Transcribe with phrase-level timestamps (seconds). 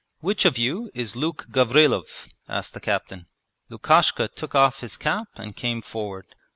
[0.19, 3.27] 'Which of you is Luke Gavrilov?' asked the captain.
[3.69, 6.33] Lukishka took off his cap and came forward.